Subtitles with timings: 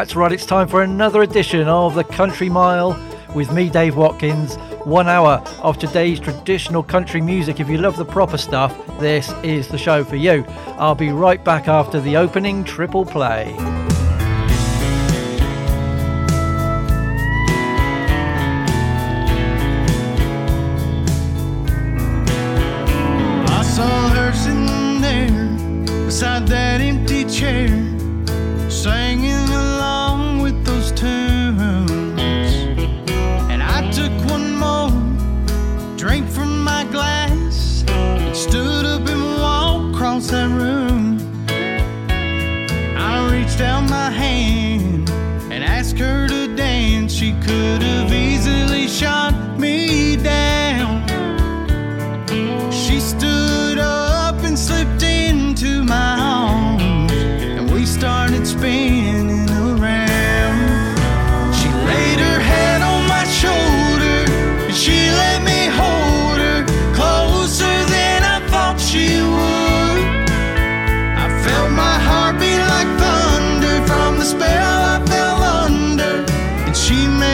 [0.00, 2.98] That's right, it's time for another edition of the Country Mile
[3.34, 4.56] with me, Dave Watkins.
[4.86, 7.60] One hour of today's traditional country music.
[7.60, 10.46] If you love the proper stuff, this is the show for you.
[10.78, 13.54] I'll be right back after the opening triple play.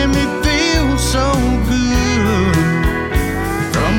[0.09, 1.33] me feel so
[1.69, 2.57] good.
[3.73, 3.95] From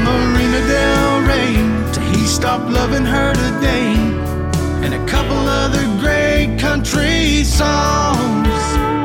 [1.93, 3.93] to He Stopped Loving Her Today,
[4.83, 8.96] and a couple other great country songs.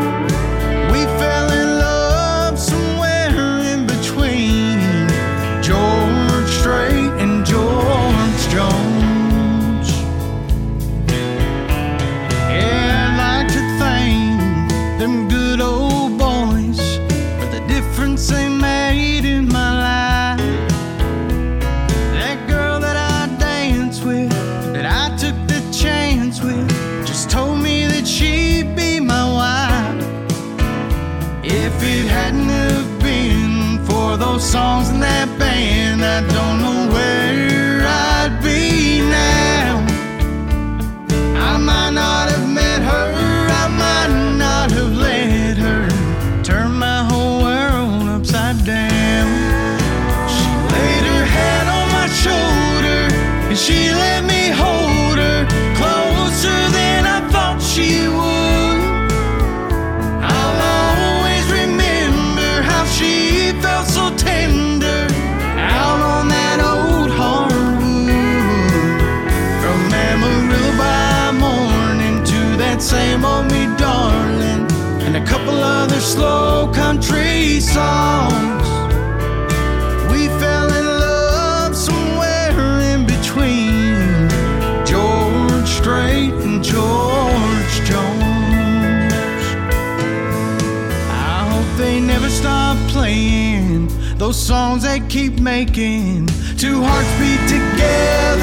[94.43, 96.27] songs they keep making.
[96.59, 98.42] Two hearts beat together.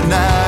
[0.00, 0.47] tonight.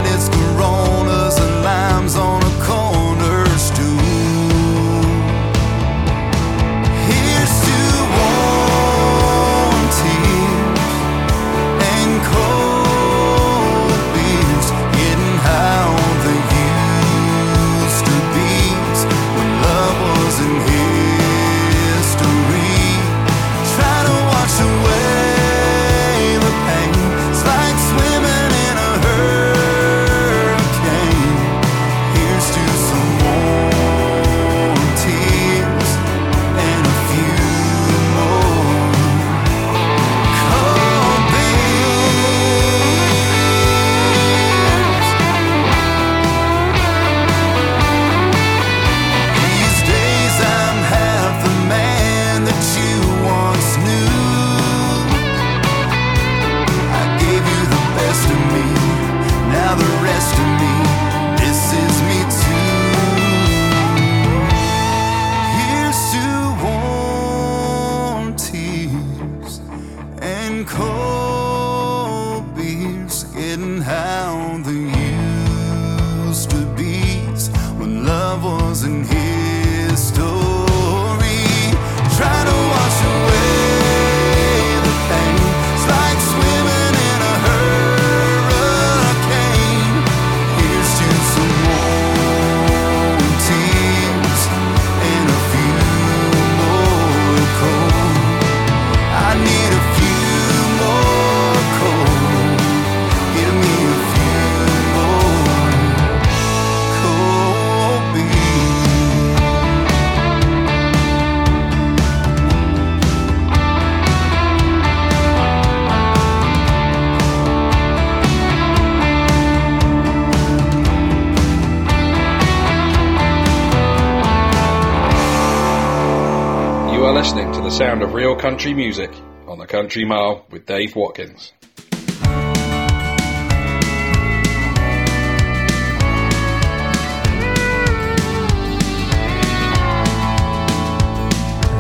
[127.81, 129.11] Sound of real country music
[129.47, 131.55] on the Country Mile with Dave Watkins.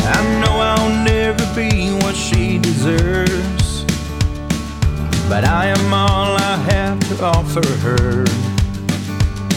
[0.08, 3.84] I know I'll never be what she deserves,
[5.28, 8.24] but I am all I have to offer her.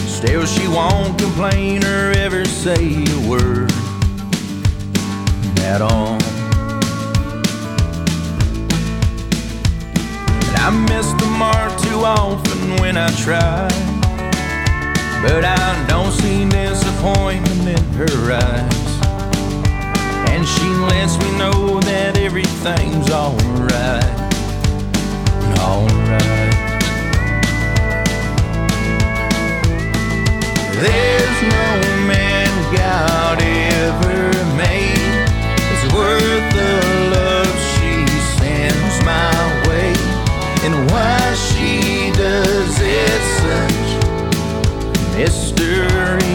[0.06, 3.72] Still, she won't complain or ever say a word
[5.62, 6.33] at all.
[10.66, 13.68] I miss the mark too often when I try,
[15.20, 18.88] but I don't see disappointment in her eyes.
[20.30, 24.14] And she lets me know that everything's alright.
[25.60, 26.54] Alright.
[30.80, 31.68] There's no
[32.08, 35.28] man God ever made
[35.74, 36.70] is worth the
[37.10, 37.23] love
[45.16, 46.33] mystery.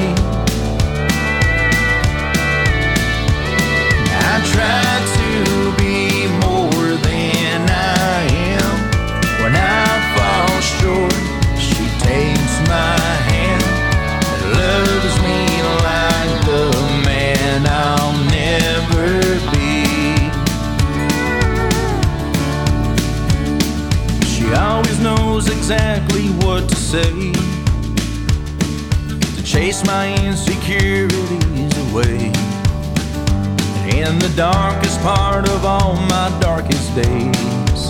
[34.40, 37.82] Darkest part of all my darkest days,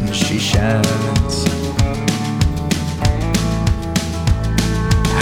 [0.00, 1.44] And she shines.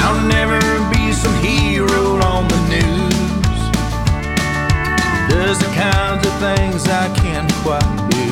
[0.01, 0.59] I'll never
[0.89, 3.59] be some hero on the news.
[5.29, 8.27] Does the kinds of things I can't quite do.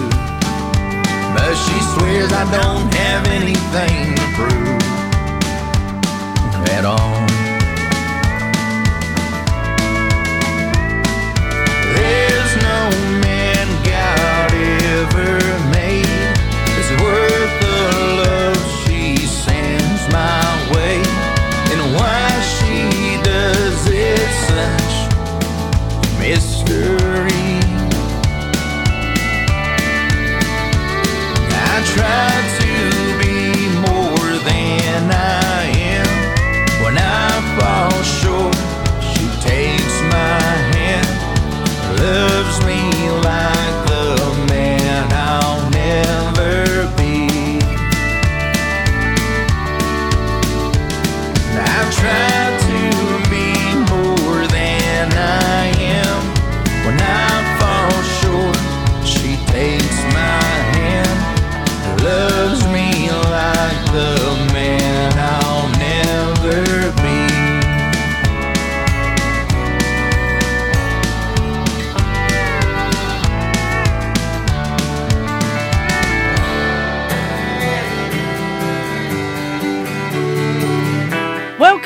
[1.37, 4.83] But she swears I don't have anything to prove
[6.71, 7.34] at all.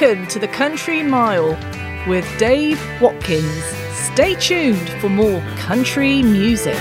[0.00, 1.58] Welcome to the Country Mile
[2.06, 3.64] with Dave Watkins.
[3.90, 6.78] Stay tuned for more country music.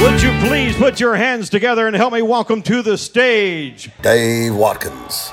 [0.00, 4.56] Would you please put your hands together and help me welcome to the stage Dave
[4.56, 5.30] Watkins.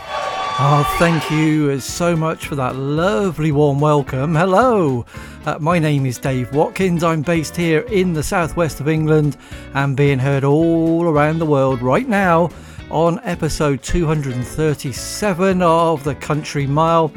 [0.60, 4.36] Oh, thank you so much for that lovely warm welcome.
[4.36, 5.08] Hello,
[5.48, 7.04] uh, my name is Dave Watkins.
[7.04, 9.38] I'm based here in the southwest of England
[9.74, 12.51] and being heard all around the world right now
[12.89, 17.10] on episode 237 of the Country Mile,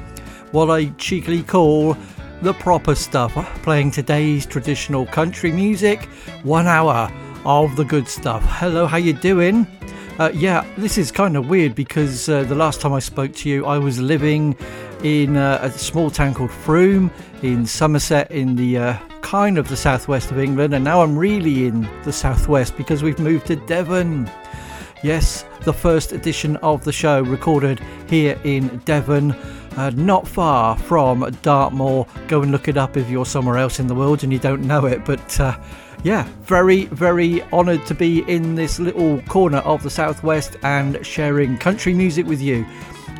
[0.52, 1.96] what I cheekily call
[2.42, 3.32] the proper stuff,
[3.62, 6.04] playing today's traditional country music,
[6.42, 7.10] one hour
[7.44, 8.42] of the good stuff.
[8.46, 9.66] Hello, how you doing?
[10.18, 13.48] Uh, yeah, this is kind of weird because uh, the last time I spoke to
[13.48, 14.56] you, I was living
[15.04, 17.10] in uh, a small town called Frome
[17.42, 21.66] in Somerset in the uh, kind of the southwest of England, and now I'm really
[21.66, 24.28] in the southwest because we've moved to Devon.
[25.04, 29.32] Yes, the first edition of the show recorded here in Devon,
[29.76, 32.06] uh, not far from Dartmoor.
[32.26, 34.62] Go and look it up if you're somewhere else in the world and you don't
[34.62, 35.04] know it.
[35.04, 35.58] But uh,
[36.04, 41.58] yeah, very, very honoured to be in this little corner of the southwest and sharing
[41.58, 42.64] country music with you.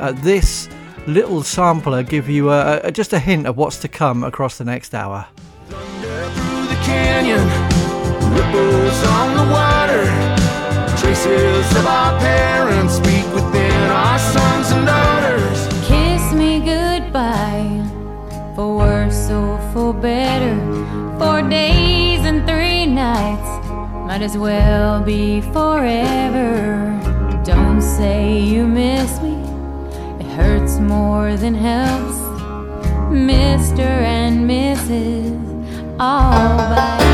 [0.00, 0.70] Uh, this
[1.06, 4.64] little sampler give you a, a, just a hint of what's to come across the
[4.64, 5.26] next hour.
[5.66, 7.46] through the canyon,
[8.32, 10.37] ripples on the water,
[11.14, 15.66] faces of our parents speak within our sons and daughters.
[15.86, 17.82] Kiss me goodbye,
[18.54, 20.54] for worse or for better.
[21.18, 23.50] Four days and three nights
[24.06, 26.52] might as well be forever.
[27.42, 29.36] Don't say you miss me,
[30.20, 32.18] it hurts more than helps.
[33.08, 33.88] Mr.
[34.20, 35.38] and Mrs.
[35.98, 37.07] All by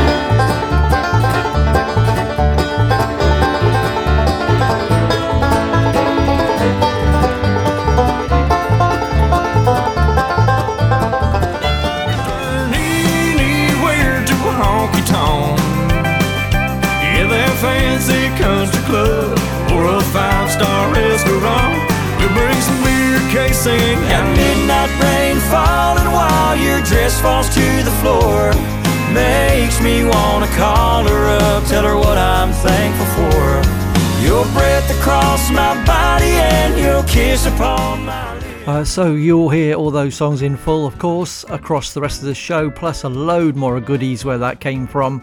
[23.73, 28.53] midnight rain falling while your dress falls to the floor.
[29.13, 33.45] Makes me wanna call her up, tell her what I'm thankful for.
[34.23, 38.35] Your breath across my body and your kiss upon my.
[38.67, 42.25] Uh, so you'll hear all those songs in full, of course, across the rest of
[42.25, 45.21] the show, plus a load more of goodies where that came from.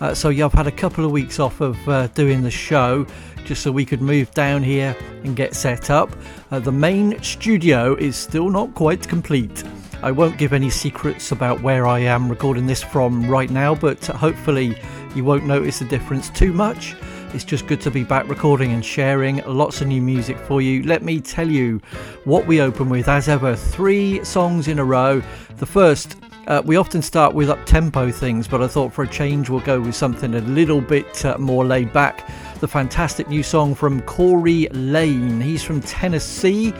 [0.00, 3.06] Uh, so I've had a couple of weeks off of uh, doing the show,
[3.44, 6.10] just so we could move down here and get set up.
[6.50, 9.64] Uh, the main studio is still not quite complete.
[10.02, 14.04] I won't give any secrets about where I am recording this from right now, but
[14.06, 14.76] hopefully
[15.14, 16.96] you won't notice the difference too much.
[17.34, 20.82] It's just good to be back recording and sharing lots of new music for you.
[20.82, 21.80] Let me tell you
[22.24, 25.22] what we open with, as ever, three songs in a row.
[25.58, 26.16] The first,
[26.46, 29.60] uh, we often start with up tempo things, but I thought for a change we'll
[29.60, 32.28] go with something a little bit uh, more laid back.
[32.60, 35.40] The fantastic new song from Corey Layne.
[35.40, 36.74] He's from Tennessee.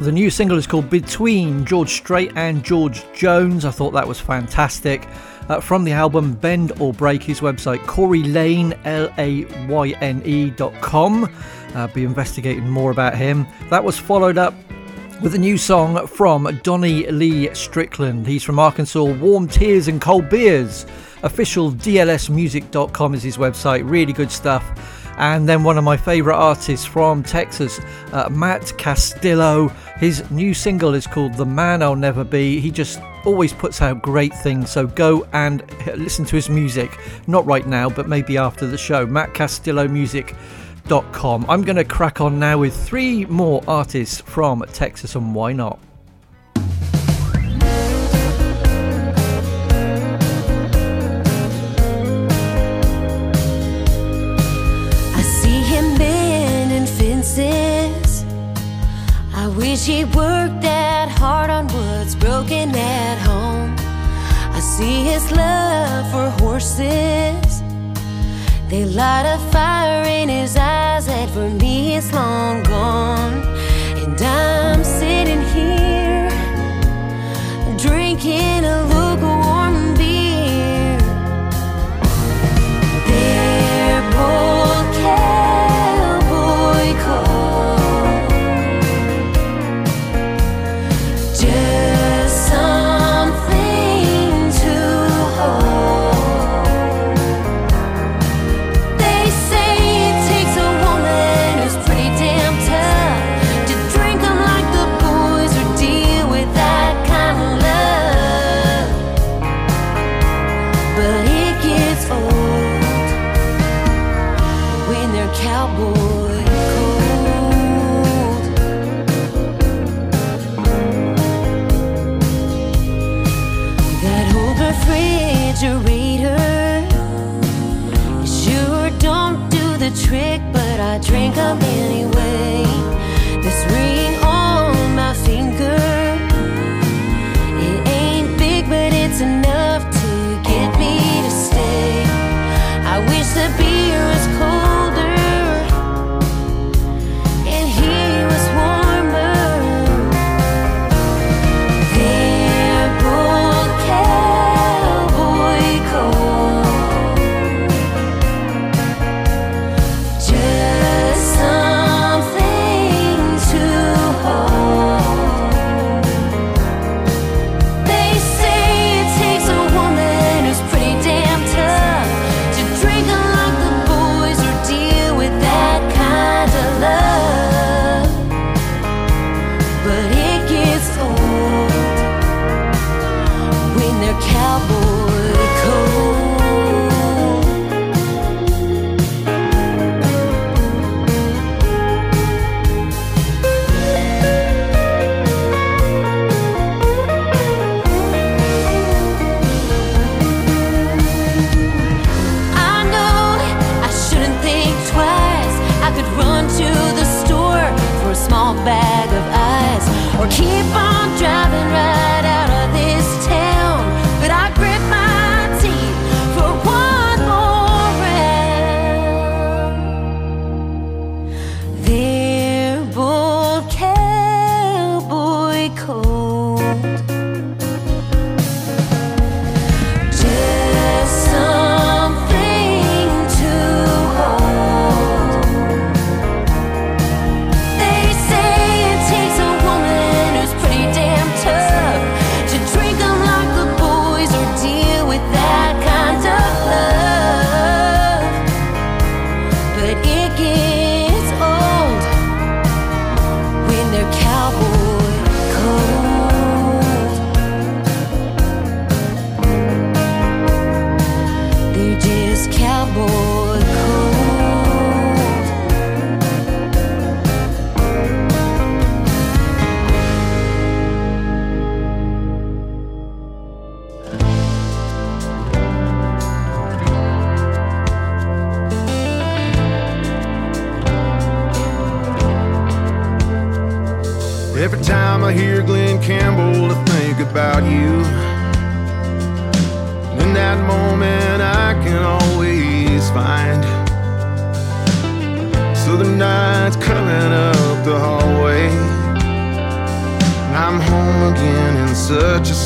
[0.00, 3.64] The new single is called Between George Strait and George Jones.
[3.64, 5.06] I thought that was fantastic.
[5.48, 10.22] Uh, from the album Bend or Break, his website Corey Layne, L A Y N
[10.24, 11.28] E dot com.
[11.74, 13.46] Uh, be investigating more about him.
[13.70, 14.54] That was followed up
[15.22, 18.26] with a new song from Donnie Lee Strickland.
[18.26, 20.84] He's from Arkansas, Warm Tears and Cold Beers.
[21.22, 23.88] Official DLSmusic.com is his website.
[23.88, 24.64] Really good stuff.
[25.18, 27.78] And then one of my favourite artists from Texas,
[28.12, 29.68] uh, Matt Castillo.
[29.98, 32.58] His new single is called The Man I'll Never Be.
[32.58, 35.62] He just always puts out great things, so go and
[35.96, 36.98] listen to his music.
[37.28, 39.06] Not right now, but maybe after the show.
[39.06, 40.34] Matt Castillo Music.
[40.90, 45.78] I'm going to crack on now with three more artists from Texas, and why not?
[59.72, 63.74] Wish he worked that hard on what's broken at home.
[64.54, 67.51] I see his love for horses.
[68.72, 73.42] They light a fire in his eyes that for me is long gone.
[74.02, 76.30] And I'm sitting here
[77.76, 79.01] drinking a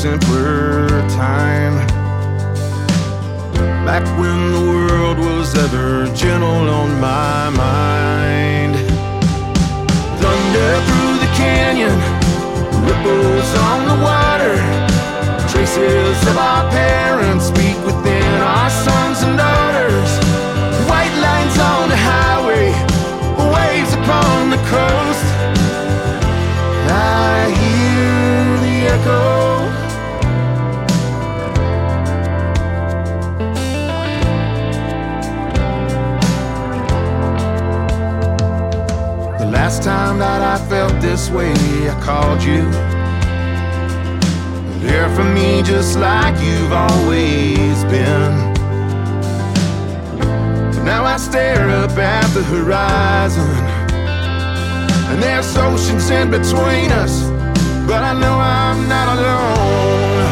[0.07, 0.36] simple
[41.17, 41.51] this way
[41.89, 42.61] I called you.
[44.85, 48.33] There for me just like you've always been.
[50.73, 53.49] But now I stare up at the horizon,
[55.09, 57.15] and there's oceans in between us,
[57.89, 60.27] but I know I'm not alone.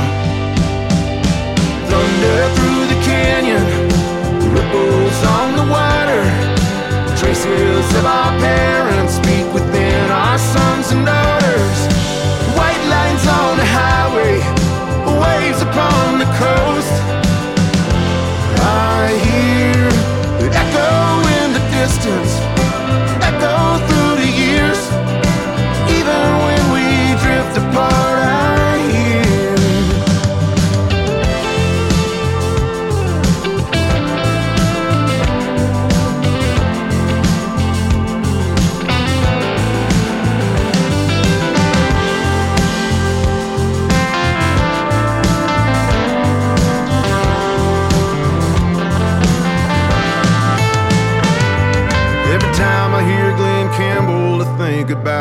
[1.89, 3.65] Thunder through the canyon,
[4.53, 6.23] ripples on the water,
[7.17, 8.24] traces of our
[22.05, 22.44] distance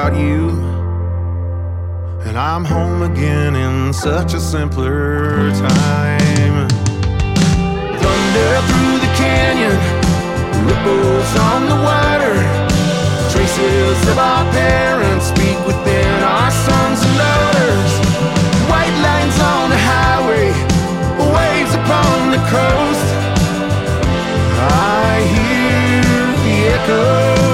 [0.04, 0.50] without you.
[2.26, 6.68] And I'm home again in such a simpler time.
[8.02, 9.76] Thunder through the canyon,
[10.66, 12.34] ripples on the water,
[13.32, 17.92] traces of our parents speak within our sons and daughters.
[18.68, 20.48] White lines on the highway,
[21.36, 23.06] waves upon the coast.
[24.58, 26.02] I hear
[26.44, 27.53] the echoes.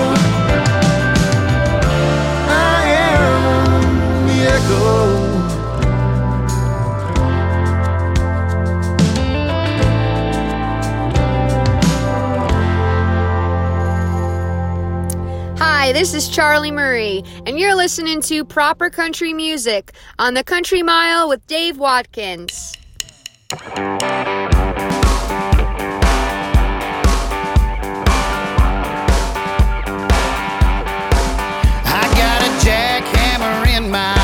[15.58, 20.84] Hi, this is Charlie Marie, and you're listening to Proper Country Music on the Country
[20.84, 22.76] Mile with Dave Watkins.
[23.52, 23.56] I
[32.14, 34.19] got a jackhammer in my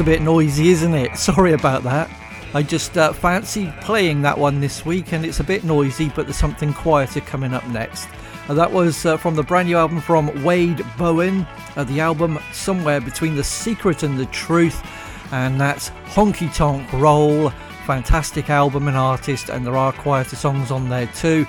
[0.00, 1.16] a bit noisy, isn't it?
[1.18, 2.10] Sorry about that.
[2.52, 6.26] I just uh, fancied playing that one this week, and it's a bit noisy, but
[6.26, 8.08] there's something quieter coming up next.
[8.48, 12.38] Uh, that was uh, from the brand new album from Wade Bowen, uh, the album
[12.52, 14.82] Somewhere Between the Secret and the Truth,
[15.32, 17.50] and that's Honky Tonk Roll.
[17.86, 21.46] Fantastic album and artist, and there are quieter songs on there too.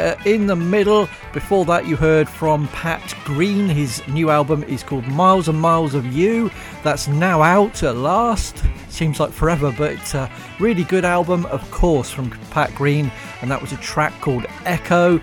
[0.00, 3.68] Uh, in the middle, before that, you heard from Pat Green.
[3.68, 6.50] His new album is called Miles and Miles of You.
[6.82, 8.64] That's now out at last.
[8.88, 13.12] Seems like forever, but really good album, of course, from Pat Green.
[13.42, 15.20] And that was a track called Echo.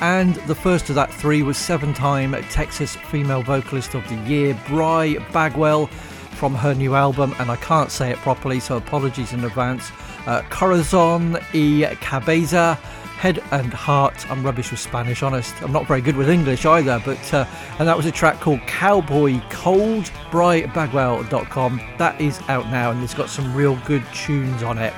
[0.00, 4.60] And the first of that three was seven time Texas Female Vocalist of the Year,
[4.66, 7.32] Bri Bagwell, from her new album.
[7.38, 9.92] And I can't say it properly, so apologies in advance.
[10.26, 12.76] Uh, Corazon y Cabeza
[13.18, 14.30] Head and Heart.
[14.30, 15.54] I'm rubbish with Spanish, honest.
[15.62, 17.46] I'm not very good with English either, but uh,
[17.78, 21.80] and that was a track called Cowboy Cold, bribagwell.com.
[21.98, 24.92] That is out now and it's got some real good tunes on it.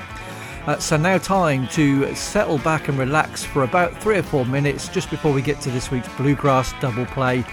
[0.67, 4.89] Uh, so now time to settle back and relax for about three or four minutes
[4.89, 7.43] just before we get to this week's bluegrass double play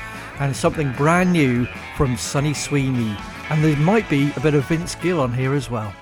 [0.40, 3.16] and something brand new from Sunny Sweeney.
[3.50, 5.94] And there might be a bit of Vince Gill on here as well.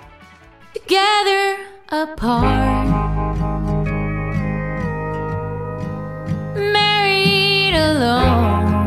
[0.73, 1.59] Together
[1.91, 3.14] apart
[8.05, 8.85] alone.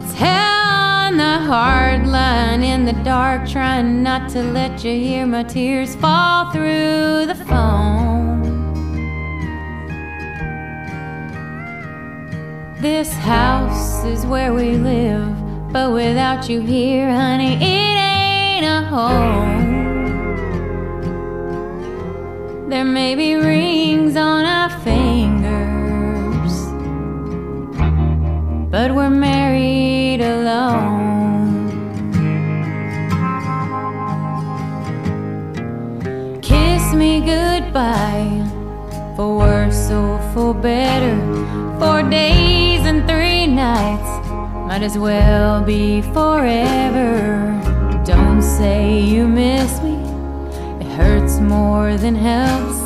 [0.00, 0.68] It's hell
[1.06, 5.94] on the hard line in the dark, trying not to let you hear my tears
[5.96, 8.12] fall through the phone.
[12.80, 15.34] This house is where we live,
[15.72, 19.72] but without you here, honey, it ain't a home.
[22.68, 25.41] There may be rings on our fingers,
[28.72, 30.80] but we're married alone.
[36.40, 38.32] Kiss me goodbye,
[39.14, 41.16] for worse or for better,
[41.78, 44.10] four days and three nights
[44.66, 47.12] might as well be forever.
[48.06, 49.96] Don't say you miss me
[50.80, 52.80] it hurts more than helps.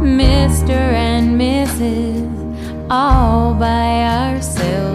[0.00, 0.70] Mr.
[0.70, 2.88] and Mrs.
[2.88, 4.91] all by ourselves.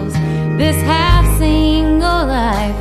[0.58, 2.74] This half single life,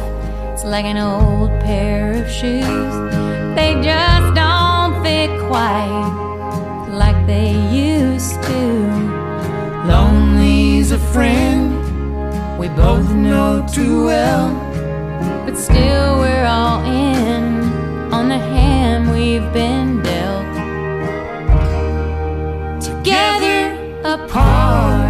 [0.52, 2.94] it's like an old pair of shoes.
[3.56, 8.64] They just don't fit quite like they used to.
[9.86, 11.78] Lonely's a friend
[12.58, 14.50] we both know too well,
[15.46, 17.62] but still we're all in
[18.12, 20.48] on the hand we've been dealt.
[22.82, 25.07] Together apart,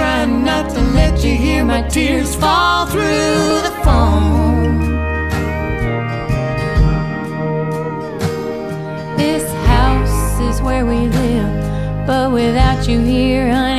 [0.00, 4.80] trying not to let you hear my tears fall through the phone.
[9.18, 12.06] This house is where we live.
[12.06, 13.69] But without you here, honey,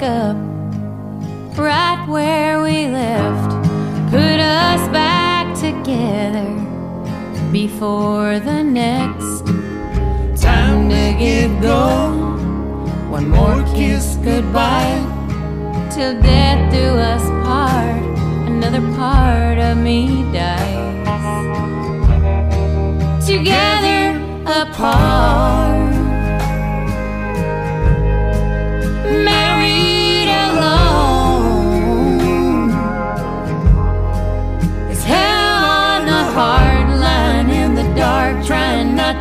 [0.00, 0.36] pick up
[1.58, 3.50] right where we left.
[4.10, 6.48] Put us back together
[7.52, 9.46] before the next
[10.40, 13.10] time to get going.
[13.10, 15.04] One more kiss goodbye
[15.90, 18.02] till death do us part.
[18.48, 20.96] Another part of me dies.
[23.26, 25.90] Together apart.
[29.24, 29.39] married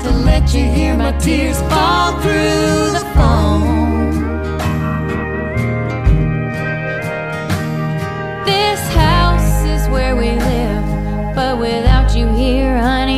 [0.03, 4.21] to let you hear my tears fall through the phone.
[8.45, 13.08] This house is where we live, but without you here, honey,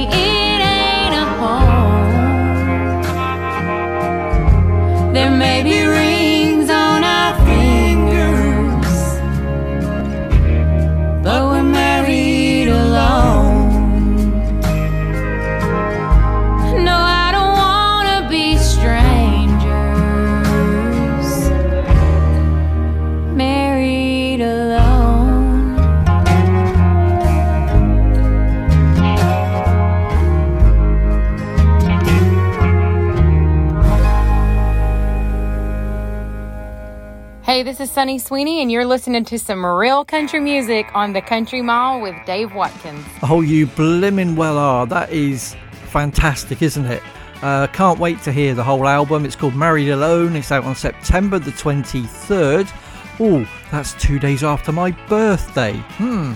[37.52, 41.22] Hey, this is Sunny Sweeney, and you're listening to some real country music on the
[41.22, 43.06] Country Mile with Dave Watkins.
[43.24, 44.88] Oh, you blimmin' well are.
[44.88, 47.04] That is fantastic, isn't it?
[47.42, 49.26] Uh, can't wait to hear the whole album.
[49.26, 50.38] It's called Married Alone.
[50.38, 52.72] It's out on September the 23rd.
[53.20, 55.74] Oh, that's two days after my birthday.
[55.98, 56.32] Hmm.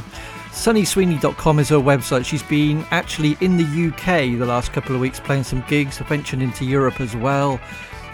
[0.51, 2.25] SunnySweeney.com is her website.
[2.25, 6.41] She's been actually in the UK the last couple of weeks playing some gigs, venturing
[6.41, 7.57] into Europe as well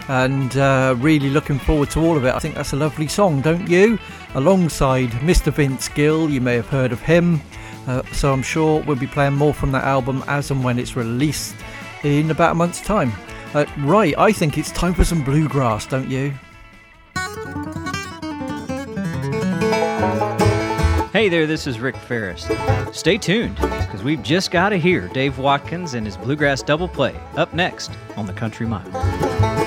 [0.08, 2.34] and uh, really looking forward to all of it.
[2.34, 3.98] I think that's a lovely song, don't you?
[4.34, 5.52] Alongside Mr.
[5.52, 7.40] Vince Gill, you may have heard of him.
[7.86, 10.96] Uh, so I'm sure we'll be playing more from that album as and when it's
[10.96, 11.56] released
[12.04, 13.12] in about a month's time.
[13.54, 16.32] Uh, right, I think it's time for some bluegrass, don't you?
[21.12, 22.48] Hey there, this is Rick Faris.
[22.92, 27.14] Stay tuned, because we've just got to hear Dave Watkins and his Bluegrass Double Play
[27.36, 29.61] up next on the Country Mile.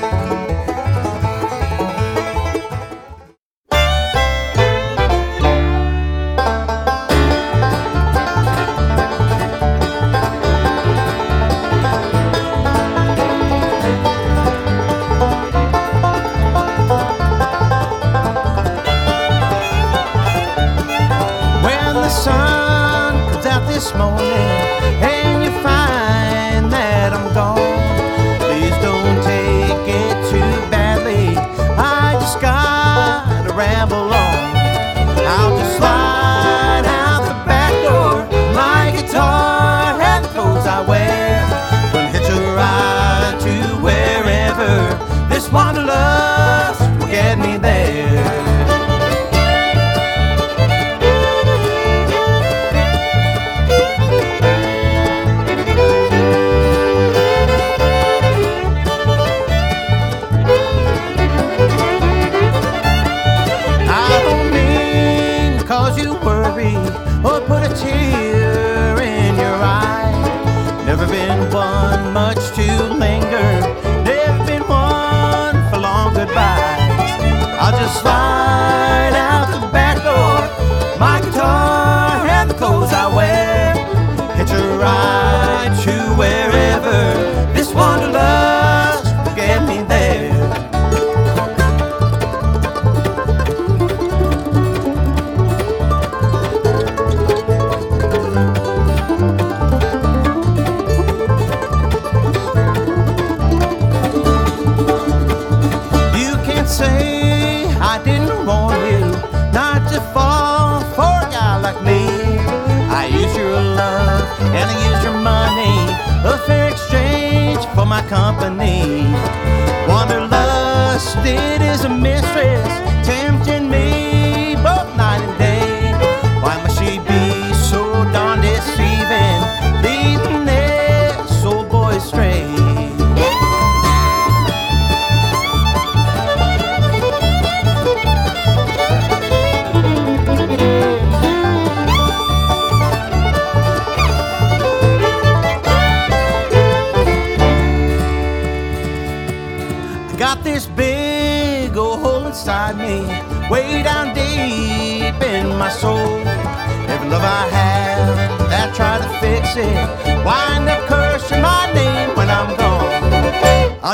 [121.25, 121.64] Wanderlust, it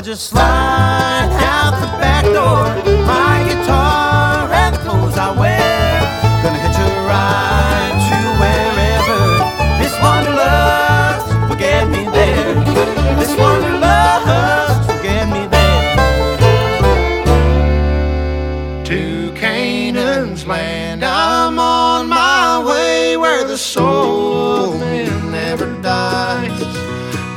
[0.01, 2.90] I'll just slide out the back door,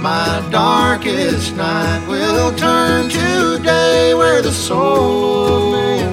[0.04, 5.70] My darkest night will turn to day where the soul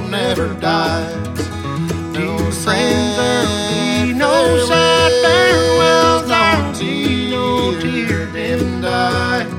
[0.07, 1.49] never dies.
[2.13, 9.51] No friends, there'll be no sad farewells, there'll be no tear dim eyes.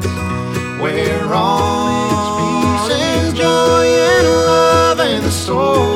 [0.80, 5.91] Where all is peace and joy and love and the soul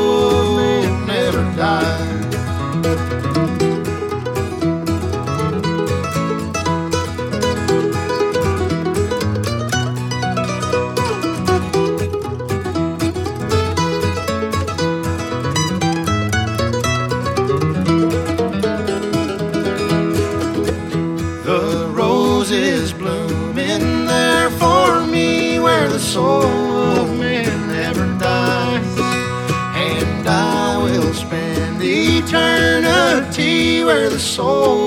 [34.37, 34.86] soul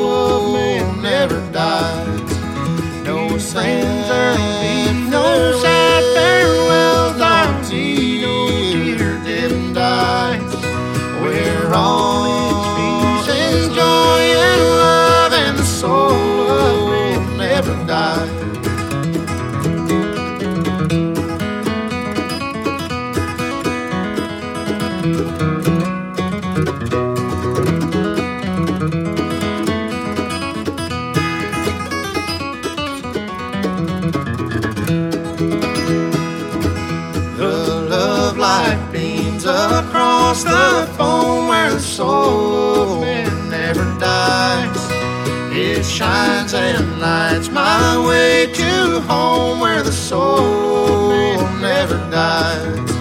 [46.53, 52.91] and lights my way to home where the soul never dies.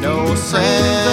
[0.00, 1.07] No sad,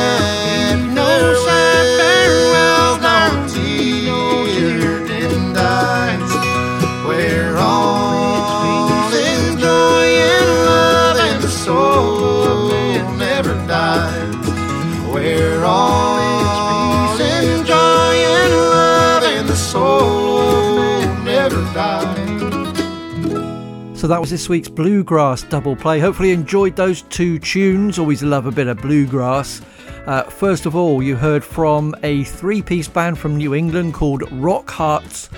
[24.06, 26.00] So that was this week's Bluegrass double play.
[26.00, 27.98] Hopefully, you enjoyed those two tunes.
[27.98, 29.64] Always love a bit of bluegrass.
[30.06, 34.32] Uh, first of all, you heard from a three piece band from New England called
[34.34, 35.32] Rock Hearts.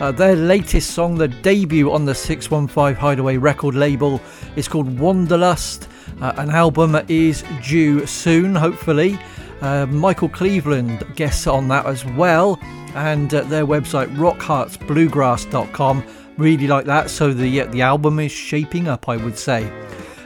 [0.00, 4.22] Uh, their latest song, the debut on the 615 Hideaway record label,
[4.56, 5.86] is called Wanderlust.
[6.22, 9.18] Uh, an album is due soon, hopefully.
[9.60, 12.58] Uh, Michael Cleveland guests on that as well,
[12.94, 16.04] and their website rockheartsbluegrass.com.
[16.36, 17.10] Really like that.
[17.10, 19.70] So the the album is shaping up, I would say.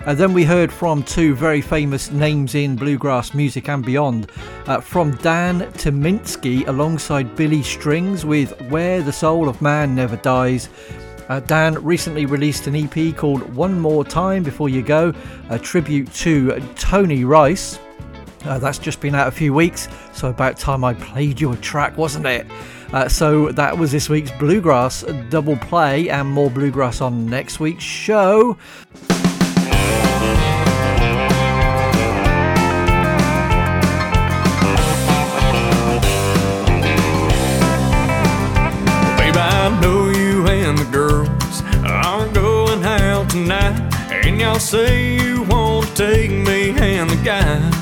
[0.07, 4.31] Uh, then we heard from two very famous names in bluegrass music and beyond.
[4.67, 10.71] Uh, from Dan Tyminski alongside Billy Strings with Where the Soul of Man Never Dies.
[11.29, 15.13] Uh, Dan recently released an EP called One More Time Before You Go,
[15.51, 17.79] a tribute to Tony Rice.
[18.45, 21.57] Uh, that's just been out a few weeks, so about time I played you a
[21.57, 22.47] track, wasn't it?
[22.93, 27.85] Uh, so that was this week's Bluegrass double play, and more Bluegrass on next week's
[27.85, 28.57] show.
[39.19, 43.85] Babe, I know you and the girls are going out tonight.
[44.25, 47.75] And y'all say you want to take me and the guys.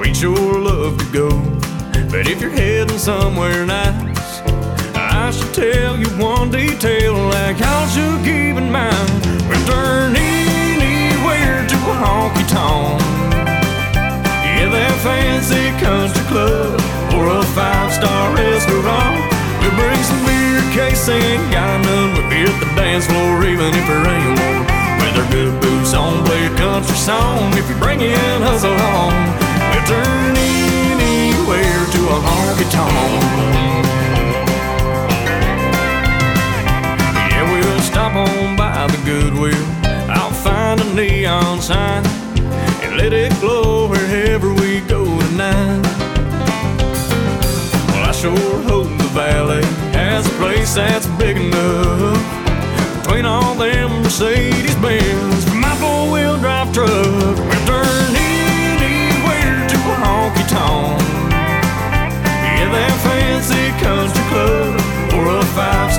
[0.00, 1.69] We'd sure love to go.
[2.10, 4.42] But if you're heading somewhere nice,
[4.98, 9.10] I should tell you one detail like y'all should keep in mind.
[9.46, 12.98] We'll turn anywhere to a honky tonk.
[14.42, 16.82] Yeah, that fancy country club
[17.14, 19.22] or a five-star restaurant.
[19.62, 22.18] We'll bring some beer, case ain't got none.
[22.18, 24.66] We'll be at the dance floor even if there ain't one.
[24.98, 27.54] With our good boots on, play a country song.
[27.54, 29.14] If you bring in us along,
[29.70, 30.19] we'll turn
[32.60, 32.92] honky tonk.
[37.30, 39.54] Yeah, we'll stop on by the Goodwill.
[40.10, 42.04] I'll find a neon sign
[42.82, 45.82] and let it glow wherever we go tonight.
[47.88, 54.02] Well, I sure hope the valley has a place that's big enough between all them
[54.02, 57.49] Mercedes Benz for my four wheel drive truck.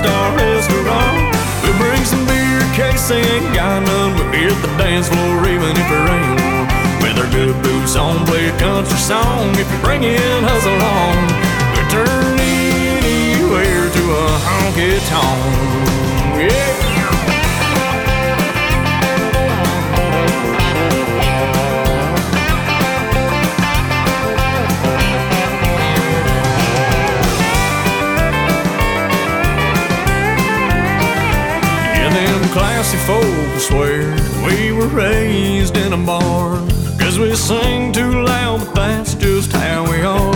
[0.02, 1.16] Star restaurant.
[1.62, 4.14] We'll bring some beer, case ain't got none.
[4.18, 7.02] We'll at the dance floor even if it rains.
[7.02, 9.54] With our good boots on, play a country song.
[9.54, 11.16] If you bring in us along,
[11.72, 15.91] we'll turn anywhere to a honky tonk.
[32.82, 34.10] Classy folks swear
[34.44, 36.68] we were raised in a barn.
[36.98, 40.32] Cause we sing too loud, but that's just how we are.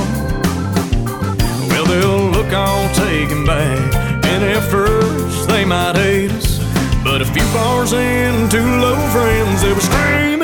[1.69, 3.95] Well, they'll look all taken back,
[4.27, 6.59] and at first they might hate us.
[7.03, 10.36] But a few bars in, two low friends, they were screaming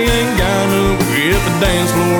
[0.00, 0.96] none.
[1.12, 2.11] We hit the dance floor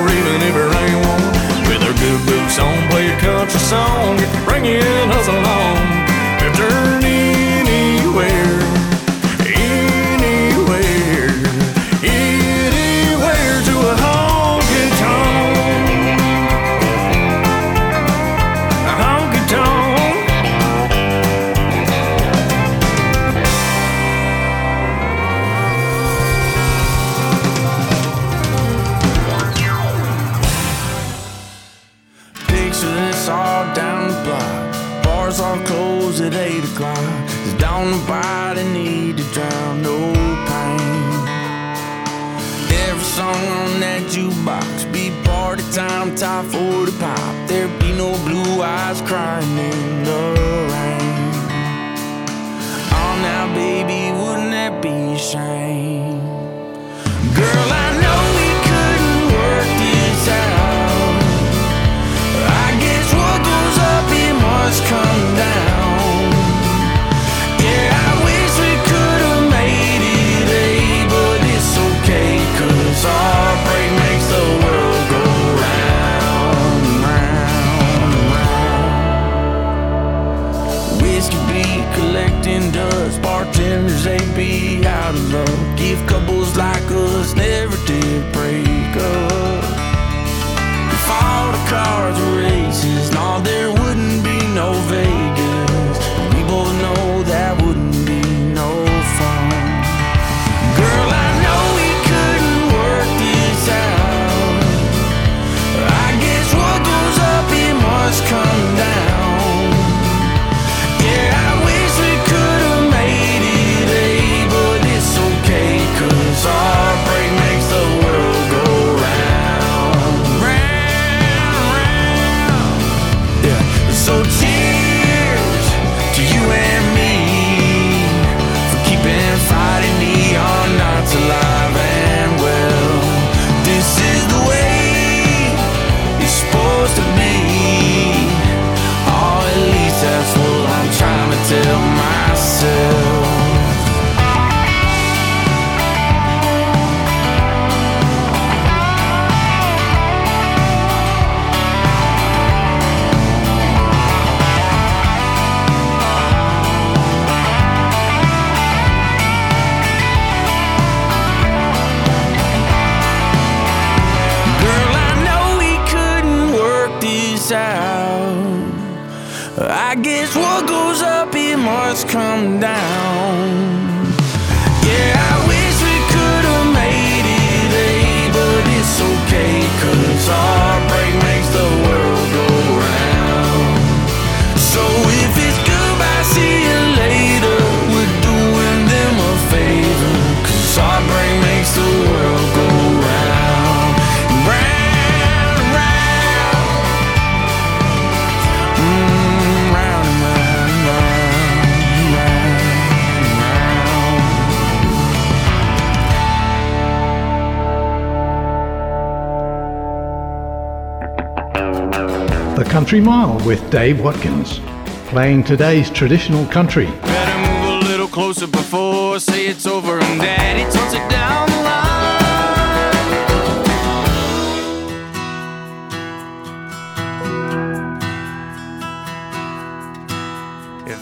[213.03, 214.61] Mile with Dave Watkins,
[215.09, 216.85] playing today's traditional country.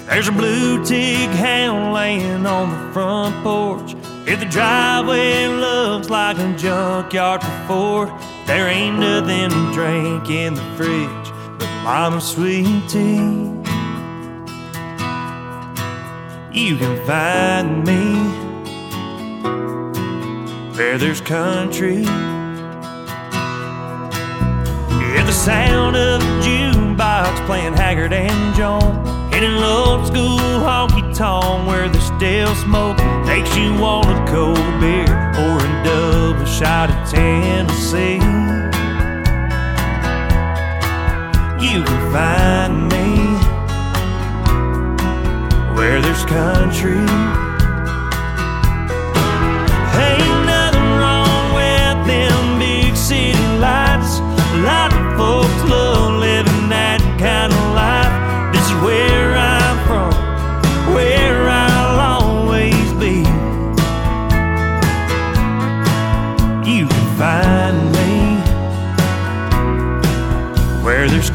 [0.07, 3.95] There's a blue tick hound laying on the front porch.
[4.27, 8.07] If the driveway looks like a junkyard before,
[8.47, 11.20] there ain't nothing to drink in the fridge.
[11.83, 12.21] Mama,
[12.87, 13.61] tea
[16.53, 18.15] you can find me
[20.75, 22.03] where there's country.
[24.97, 31.15] Hear the sound of a jukebox playing Haggard and Jones in an old school honky
[31.15, 32.97] tonk where the still smoke.
[33.25, 35.05] Makes you want a cold beer
[35.39, 38.19] or a double shot of Tennessee.
[41.61, 43.35] you can find me
[45.75, 47.05] where there's country.
[49.91, 50.40] Hey.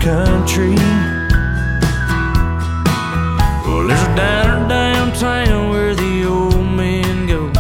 [0.07, 0.77] country.
[3.67, 7.51] Well, there's a diner downtown where the old men go.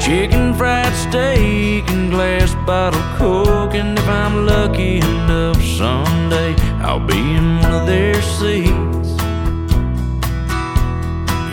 [0.00, 3.76] Chicken fried steak and glass bottle coke.
[3.76, 9.10] And if I'm lucky enough someday, I'll be in one of their seats.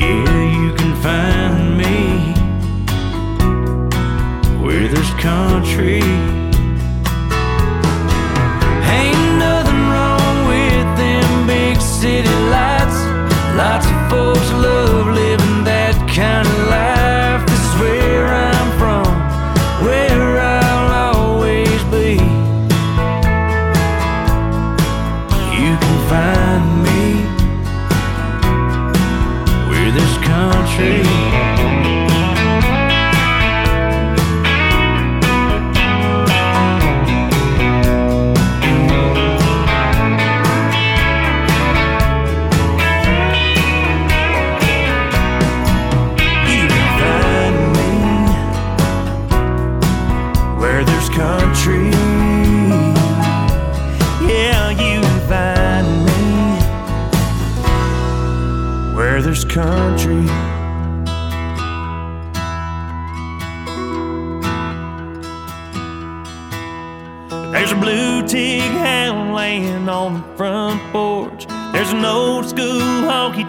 [0.02, 1.94] Yeah, you can find me
[4.60, 6.45] where there's country.
[13.56, 13.95] Lots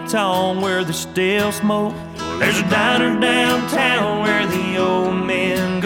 [0.07, 1.93] tonk where there's still smoke.
[2.39, 5.76] There's a diner downtown where the old men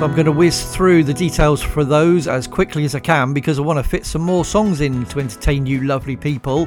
[0.00, 3.34] So I'm going to whiz through the details for those as quickly as I can
[3.34, 6.66] because I want to fit some more songs in to entertain you lovely people.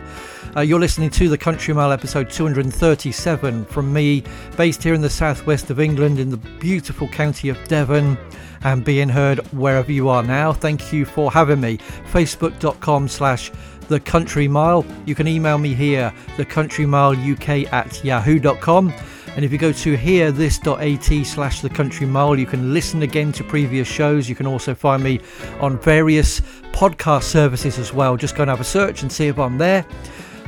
[0.55, 4.23] Uh, you're listening to the Country Mile episode 237 from me,
[4.55, 8.19] based here in the southwest of England in the beautiful county of Devon
[8.65, 10.53] and being heard wherever you are now.
[10.53, 11.79] Thank you for having me.
[12.11, 13.51] Facebook.com slash
[13.87, 14.85] the country mile.
[15.05, 18.93] You can email me here, thecountrymileuk at yahoo.com.
[19.35, 23.43] And if you go to hearthis.at slash the country mile, you can listen again to
[23.43, 24.29] previous shows.
[24.29, 25.21] You can also find me
[25.59, 28.15] on various podcast services as well.
[28.15, 29.85] Just go and have a search and see if I'm there.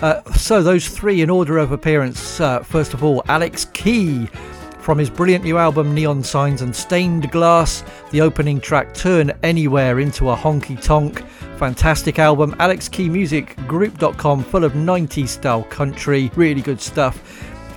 [0.01, 2.39] Uh, so, those three in order of appearance.
[2.39, 4.29] Uh, first of all, Alex Keys
[4.85, 9.99] from his brilliant new album Neon Signs and Stained Glass, the opening track Turn Anywhere
[9.99, 11.27] into a Honky Tonk.
[11.57, 12.55] Fantastic album.
[12.59, 16.29] Alex Key Music Group.com, full of 90s style country.
[16.35, 17.19] Really good stuff.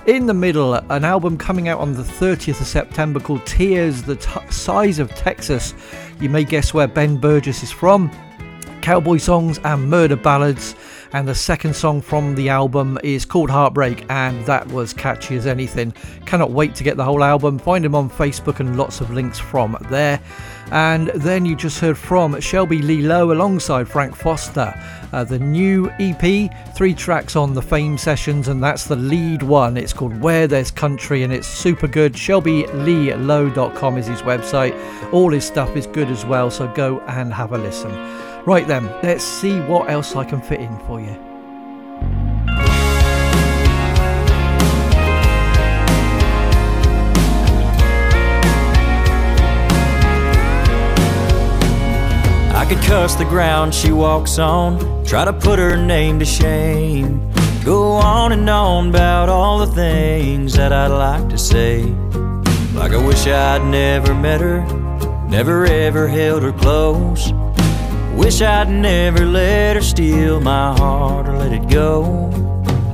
[0.05, 4.15] In the middle, an album coming out on the 30th of September called Tears, the
[4.15, 5.73] T- Size of Texas.
[6.21, 8.11] You may guess where Ben Burgess is from.
[8.83, 10.75] Cowboy songs and murder ballads.
[11.11, 15.47] And the second song from the album is called Heartbreak, and that was catchy as
[15.47, 15.91] anything.
[16.25, 17.57] Cannot wait to get the whole album.
[17.57, 20.21] Find him on Facebook and lots of links from there.
[20.71, 24.71] And then you just heard from Shelby Lee Lowe alongside Frank Foster.
[25.11, 29.77] Uh, the new EP, three tracks on the Fame Sessions, and that's the lead one.
[29.77, 32.13] It's called Where There's Country, and it's super good.
[32.13, 34.77] ShelbyLeeLowe.com is his website.
[35.11, 37.89] All his stuff is good as well, so go and have a listen.
[38.45, 41.15] Right then, let's see what else I can fit in for you.
[52.55, 57.31] I could cuss the ground she walks on, try to put her name to shame.
[57.65, 61.83] Go on and on about all the things that I'd like to say.
[62.73, 64.61] Like I wish I'd never met her,
[65.27, 67.31] never ever held her close.
[68.19, 72.29] Wish I'd never let her steal my heart or let it go.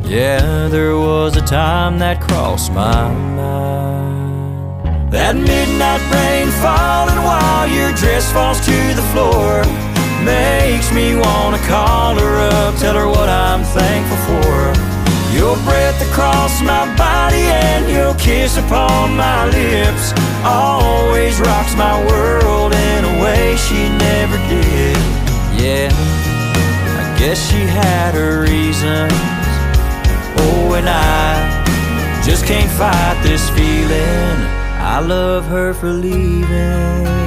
[0.06, 5.12] Yeah, there was a time that crossed my mind.
[5.12, 9.66] That midnight rain falling while your dress falls to the floor
[10.24, 14.56] makes me wanna call her up, tell her what I'm thankful for.
[15.34, 20.14] Your breath across my body and your kiss upon my lips
[20.46, 24.65] always rocks my world in a way she never did.
[25.58, 29.14] Yeah, I guess she had her reasons.
[30.38, 34.38] Oh, and I just can't fight this feeling.
[34.78, 37.26] I love her for leaving.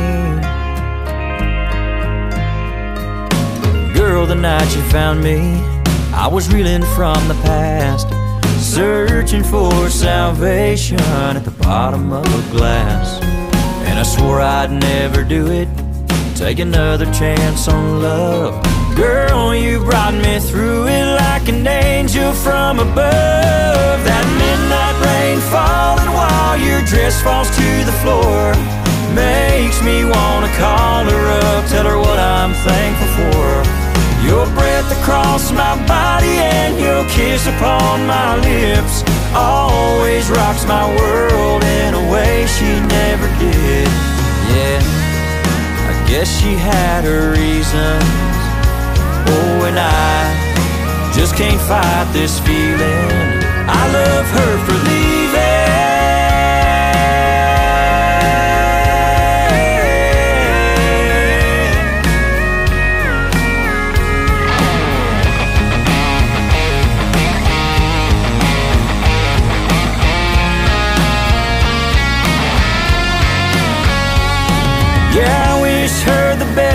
[3.95, 5.61] Girl, the night you found me,
[6.13, 8.09] I was reeling from the past,
[8.61, 13.21] searching for salvation at the bottom of a glass.
[13.89, 15.69] And I swore I'd never do it,
[16.39, 18.55] take another chance on love.
[18.95, 23.99] Girl, you brought me through it like an angel from above.
[24.07, 28.55] That midnight rain falling while your dress falls to the floor
[29.19, 33.49] makes me wanna call her up, tell her what I'm thankful for.
[34.23, 39.03] Your breath across my body and your kiss upon my lips
[39.35, 43.91] always rocks my world in a way she never did.
[44.55, 44.98] Yeah,
[46.09, 48.03] Guess she had her reasons.
[49.29, 53.45] Oh, and I just can't fight this feeling.
[53.69, 54.88] I love her for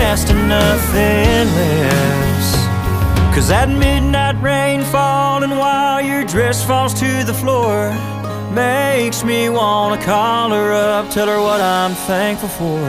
[0.04, 2.46] fast and nothing less.
[3.34, 7.78] Cause that midnight rain falling while your dress falls to the floor
[8.52, 12.80] makes me wanna call her up, tell her what I'm thankful for.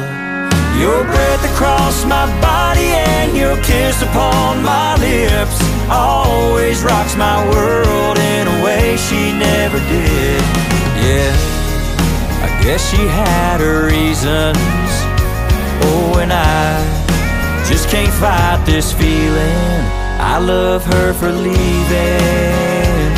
[0.84, 5.57] Your breath across my body and your kiss upon my lips
[5.89, 10.41] always rocks my world in a way she never did.
[11.05, 11.32] Yeah,
[12.45, 14.91] I guess she had her reasons.
[15.88, 16.94] Oh, and I
[17.68, 19.82] just can't fight this feeling.
[20.20, 23.11] I love her for leaving.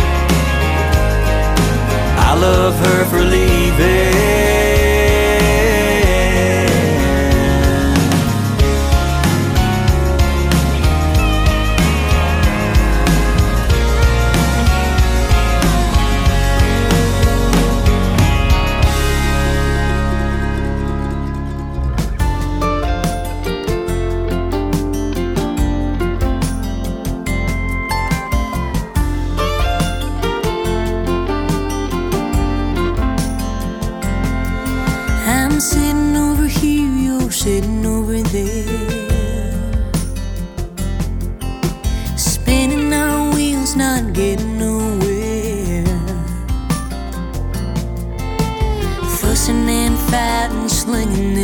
[2.30, 4.17] I love her for leaving.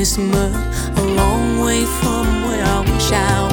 [0.03, 0.53] This mud
[0.97, 3.52] a long way from where I wish I was.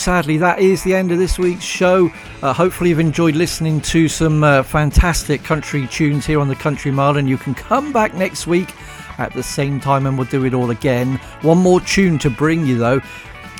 [0.00, 2.10] Sadly, that is the end of this week's show.
[2.42, 6.90] Uh, hopefully, you've enjoyed listening to some uh, fantastic country tunes here on the Country
[6.90, 8.70] Mile, and you can come back next week
[9.18, 11.16] at the same time and we'll do it all again.
[11.42, 13.02] One more tune to bring you though.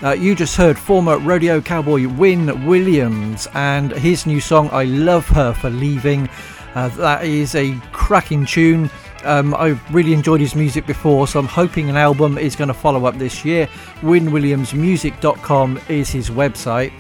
[0.03, 5.27] Uh, you just heard former rodeo cowboy Wynn Williams and his new song, I Love
[5.29, 6.27] Her for Leaving.
[6.75, 8.89] Uh, that is a cracking tune.
[9.25, 12.75] Um, I've really enjoyed his music before, so I'm hoping an album is going to
[12.75, 13.69] follow up this year.
[14.01, 16.93] WynnWilliamsMusic.com is his website.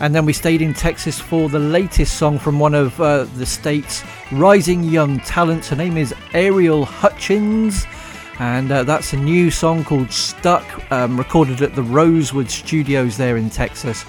[0.00, 3.46] And then we stayed in Texas for the latest song from one of uh, the
[3.46, 5.68] state's rising young talents.
[5.68, 7.86] Her name is Ariel Hutchins,
[8.38, 13.38] and uh, that's a new song called Stuck, um, recorded at the Rosewood Studios there
[13.38, 14.04] in Texas.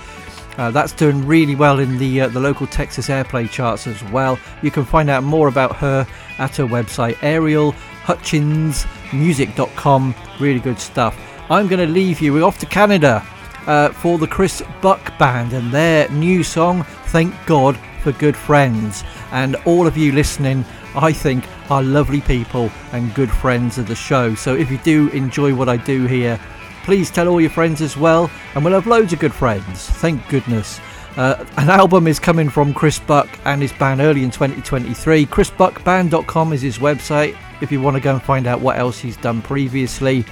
[0.57, 4.39] Uh, that's doing really well in the uh, the local Texas airplay charts as well.
[4.63, 6.05] You can find out more about her
[6.39, 10.15] at her website, arielhutchinsmusic.com.
[10.39, 11.19] Really good stuff.
[11.49, 12.33] I'm going to leave you.
[12.33, 13.25] We're off to Canada
[13.67, 19.03] uh, for the Chris Buck Band and their new song, Thank God for Good Friends.
[19.31, 20.65] And all of you listening,
[20.95, 24.35] I think, are lovely people and good friends of the show.
[24.35, 26.39] So if you do enjoy what I do here,
[26.83, 29.89] please tell all your friends as well, and we'll have loads of good friends.
[29.89, 30.79] Thank goodness.
[31.17, 35.25] Uh, an album is coming from Chris Buck and his band early in 2023.
[35.25, 39.17] ChrisBuckBand.com is his website if you want to go and find out what else he's
[39.17, 40.23] done previously.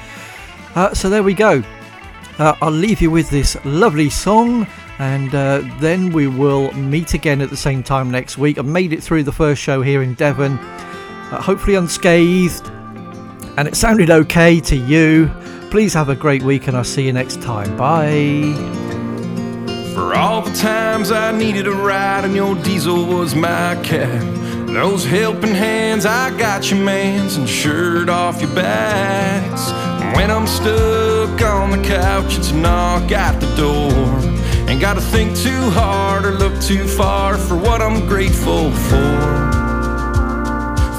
[0.76, 1.64] Uh, so there we go.
[2.38, 4.68] Uh, I'll leave you with this lovely song
[5.00, 8.58] And uh, then we will meet again at the same time next week.
[8.58, 12.68] I made it through the first show here in Devon, uh, hopefully unscathed,
[13.58, 15.30] and it sounded okay to you.
[15.70, 17.76] Please have a great week, and I'll see you next time.
[17.76, 18.85] Bye.
[19.96, 24.68] For all the times I needed a ride and your diesel was my cab.
[24.68, 29.72] Those helping hands, I got your mans and shirt off your backs.
[30.18, 34.70] When I'm stuck on the couch, it's a knock at the door.
[34.70, 39.56] Ain't gotta think too hard or look too far for what I'm grateful for.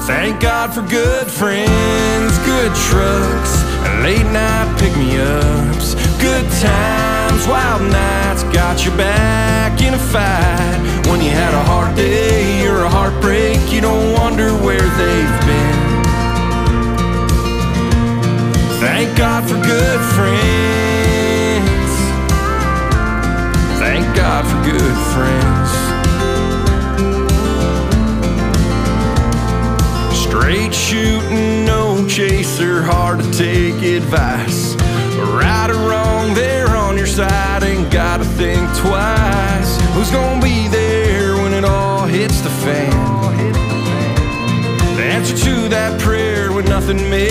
[0.07, 5.93] Thank God for good friends, good trucks, and late night pick me ups.
[6.19, 10.79] Good times, wild nights, got your back in a fight.
[11.07, 15.46] When you had a hard day or a heartbreak, you don't wonder where they've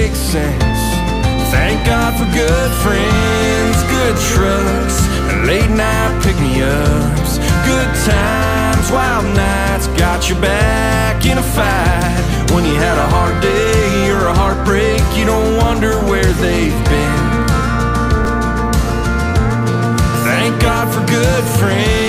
[0.07, 0.81] makes sense.
[1.51, 4.99] Thank God for good friends, good trucks,
[5.31, 7.39] and late night pick me ups.
[7.67, 12.23] Good times, wild nights, got your back in a fight.
[12.53, 17.27] When you had a hard day or a heartbreak, you don't wonder where they've been.
[20.29, 22.06] Thank God for good friends.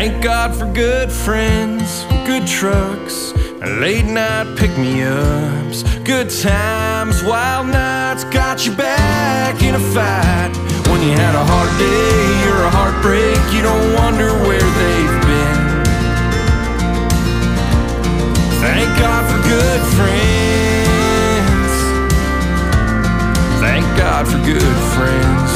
[0.00, 3.32] Thank God for good friends, good trucks,
[3.82, 10.52] late night pick me ups, good times, wild nights, got you back in a fight.
[10.86, 15.82] When you had a hard day or a heartbreak, you don't wonder where they've been.
[18.62, 21.72] Thank God for good friends.
[23.58, 25.47] Thank God for good friends.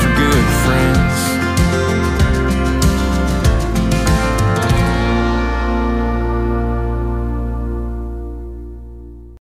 [0.00, 1.19] for good friends.